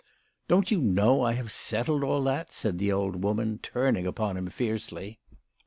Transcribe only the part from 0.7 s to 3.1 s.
you know I have settled all that?" said the